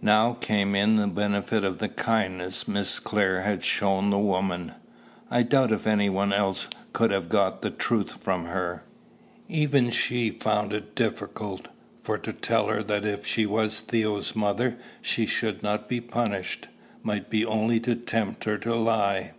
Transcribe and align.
Now 0.00 0.34
came 0.34 0.76
in 0.76 0.94
the 0.94 1.08
benefit 1.08 1.64
of 1.64 1.78
the 1.78 1.88
kindness 1.88 2.68
Miss 2.68 3.00
Clare 3.00 3.40
had 3.40 3.64
shown 3.64 4.10
the 4.10 4.18
woman. 4.20 4.74
I 5.28 5.42
doubt 5.42 5.72
if 5.72 5.88
any 5.88 6.08
one 6.08 6.32
else 6.32 6.68
could 6.92 7.10
have 7.10 7.28
got 7.28 7.62
the 7.62 7.70
truth 7.70 8.22
from 8.22 8.44
her. 8.44 8.84
Even 9.48 9.90
she 9.90 10.30
found 10.30 10.72
it 10.72 10.94
difficult; 10.94 11.66
for 12.00 12.16
to 12.16 12.32
tell 12.32 12.68
her 12.68 12.84
that 12.84 13.04
if 13.04 13.26
she 13.26 13.44
was 13.44 13.80
Theo's 13.80 14.36
mother 14.36 14.78
she 15.00 15.26
should 15.26 15.64
not 15.64 15.88
be 15.88 16.00
punished, 16.00 16.68
might 17.02 17.28
be 17.28 17.44
only 17.44 17.80
to 17.80 17.96
tempt 17.96 18.44
her 18.44 18.58
to 18.58 18.76
lie. 18.76 19.32